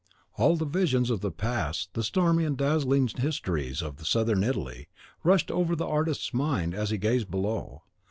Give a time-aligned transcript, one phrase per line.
[0.35, 4.87] All the visions of the past the stormy and dazzling histories of Southern Italy
[5.23, 7.83] rushed over the artist's mind as he gazed below.